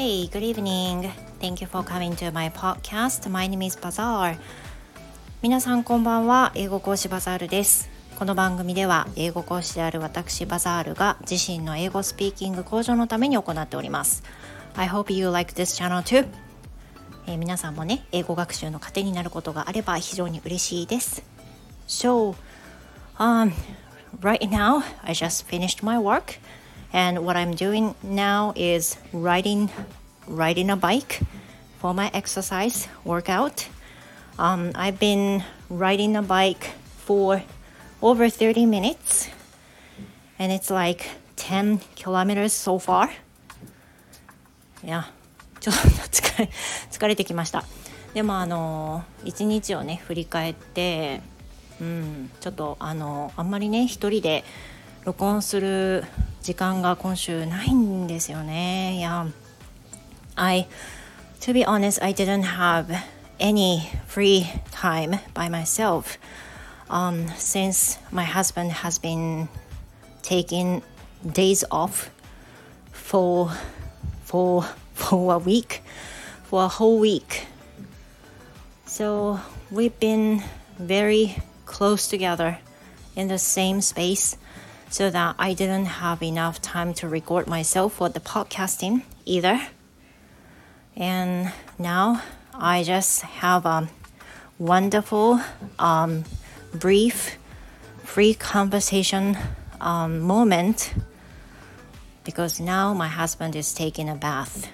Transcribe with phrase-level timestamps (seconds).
[0.00, 1.12] Hey, good evening.
[1.42, 3.28] Thank you for coming to my podcast.
[3.28, 4.38] My name is Bazaar.
[5.42, 6.52] 皆さんこんばんは。
[6.54, 7.90] 英語講師バザールです。
[8.18, 14.22] この番組では英語講師である私バザールが自身の英語スピーキング向上のために行っております。
[14.74, 16.26] I hope you like this channel too.
[17.26, 21.22] えー、皆さんもね、英語学習の糧になることがあれば非常に嬉しいです。
[21.86, 22.36] So,
[23.18, 23.52] um,
[24.22, 26.40] right now I just finished my work
[26.92, 29.70] and what I'm doing now is riding
[30.26, 31.20] riding a bike
[31.78, 33.68] for my exercise workout.
[34.38, 37.42] Um, I've been riding a bike for
[38.02, 39.28] over 30 minutes
[40.38, 43.10] and it's like 10 kilometers so far.
[44.82, 45.04] Yeah.
[45.60, 46.50] ちょっと疲れ
[46.90, 47.64] 疲れてきました
[48.14, 51.20] でもあの一日をね振り返って
[51.80, 54.42] うんちょっとあのあんまりね一人で
[55.04, 56.04] 録音する
[56.41, 58.97] 時間が今週ないんですよね。
[58.97, 59.27] いや、
[60.35, 60.67] I,
[61.41, 62.87] to be honest, I didn't have
[63.39, 66.17] any free time by myself
[66.89, 69.47] um, since my husband has been
[70.21, 70.81] taking
[71.25, 72.09] days off
[72.91, 73.51] for
[74.23, 75.83] for for a week
[76.43, 77.45] for a whole week
[78.85, 79.39] so
[79.71, 80.41] we've been
[80.77, 82.57] very close together
[83.15, 84.37] in the same space
[84.90, 89.60] so that I didn't have enough time to record myself for the podcasting either.
[90.96, 93.88] And now I just have a
[94.58, 95.40] wonderful,
[95.78, 96.24] um,
[96.74, 97.38] brief,
[98.02, 99.38] free conversation
[99.80, 100.92] um, moment
[102.24, 104.68] because now my husband is taking a bath.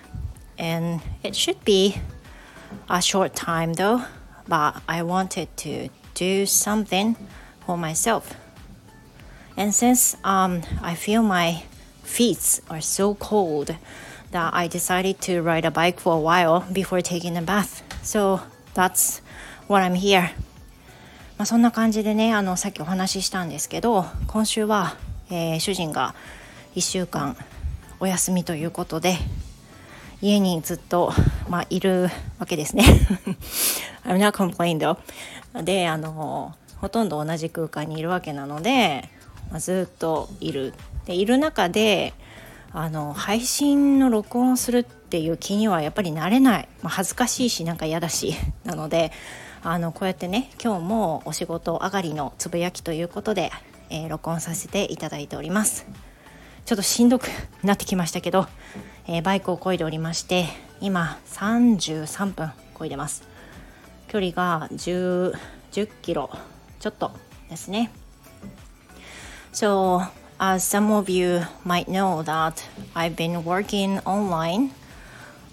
[0.59, 2.01] And it should be
[2.89, 4.03] a short time though,
[4.49, 7.17] but I wanted to do something
[7.67, 8.35] for myself.
[9.57, 11.63] And since um, I feel my
[12.03, 13.75] feet are so cold
[14.31, 17.83] that I decided to ride a bike for a while before taking a bath.
[18.03, 18.41] So
[18.75, 19.23] that's
[19.67, 20.31] what I'm here.
[21.39, 24.97] まあそんな感じでね、あのさっきお話ししたんですけど、今週は、
[25.31, 26.15] えー、主人が
[26.75, 27.37] 1週間
[28.01, 29.17] お休みということで、
[30.23, 31.13] 家にずっと、
[31.49, 32.85] まあ、いるわけですね。
[34.05, 35.63] I'm not complaining though.
[35.63, 39.09] で、あの、ほとんど同じ空間にいるわけなので、
[39.51, 40.75] まあ、ずっといる。
[41.07, 42.13] でいる中で
[42.73, 49.13] あの配信の録音するっていう気にはやっぱりなれない、まあ、恥ずかしいしなんか嫌だし なので
[49.63, 53.51] あのこうやってね今日もお仕事上がりのつぶやきということで、
[53.89, 55.87] えー、録音させていただいております。
[56.67, 57.29] ちょっとしんどく
[57.63, 58.49] なってきましたけど、
[59.07, 60.47] えー、バイクを漕いでおりまして
[60.81, 63.23] 今33分漕いでます。
[64.09, 65.33] 距離が10
[65.73, 66.31] 10キロ
[66.81, 67.13] ちょっと
[67.49, 67.91] ですね。
[69.57, 70.07] So,
[70.39, 72.63] as some of you might know that
[72.95, 74.73] I've been working online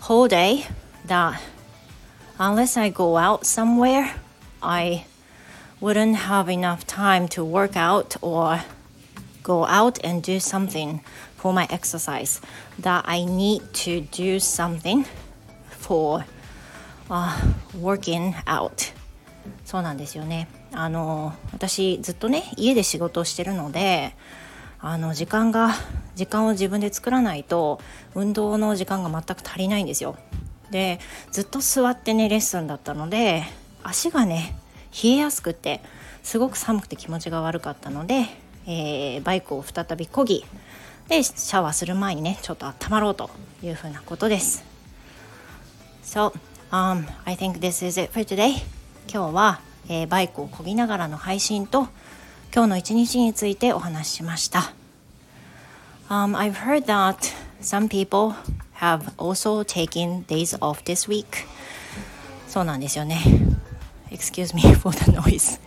[0.01, 0.67] whole day
[1.05, 1.41] that
[2.37, 4.13] unless I go out somewhere,
[4.61, 5.05] I
[5.79, 8.59] wouldn't have enough time to work out or
[9.41, 10.99] go out and do something
[11.37, 12.41] for my exercise.
[12.77, 15.05] That I need to do something
[15.69, 16.25] for
[17.09, 18.91] uh, working out
[19.65, 20.47] そうなんですよね。
[20.71, 24.15] あの私ずっとね家で仕事をしてるので
[24.79, 25.71] あの時間が
[26.15, 27.79] 時間を自分で作らないと
[28.15, 30.17] 運動の時間が全く足りないんですよ。
[30.71, 30.99] で
[31.31, 33.43] ずっと座ってねレッスンだったので
[33.83, 34.55] 足がね
[35.03, 35.81] 冷えやすくて
[36.23, 38.25] すごく寒くて気持ちが悪かったので、
[38.65, 40.45] えー、バイクを再びこぎ
[41.07, 43.29] でシャワーする前にねちょっと温まろうと
[43.61, 44.63] いうふうなことです。
[46.03, 46.33] So,
[46.71, 48.82] um, I think this is it for today.
[49.07, 51.87] 今日はえー、バイクをこぎながらの配信と
[52.53, 54.73] 今日の一日についてお話ししました。
[56.09, 58.35] Um, I've heard that some people
[58.75, 61.25] have also taken days off this week.
[62.47, 63.19] そうなんですよね。
[64.11, 65.59] Excuse me for the noise.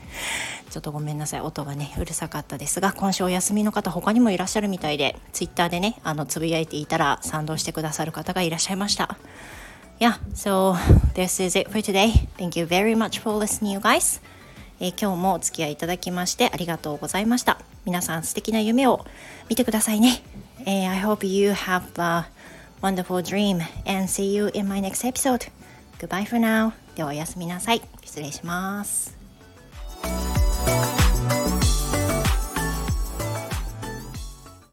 [0.71, 1.41] ちょっとごめんなさい。
[1.41, 9.19] 音がね、うるさかったですが、今週お休みの方他にもいらっしゃるみたいで、Twitter でね、あの、つぶやいていたら賛同してくださる方がいらっしゃいました。
[9.99, 10.77] Yeah, so
[11.15, 12.29] this is it for today.
[12.37, 14.21] Thank you very much for listening, you guys.
[14.79, 17.59] え、今日もお付き合いいただきましてありがとうございました。
[17.87, 19.07] 皆さん素敵な夢を
[19.49, 20.23] 見てくださいね。
[20.67, 22.27] え、I hope you have a
[22.83, 25.51] wonderful dream and see you in my next episode.
[25.99, 26.73] Goodbye for now.
[26.95, 27.81] ではおやすみなさい。
[28.05, 29.16] 失礼します。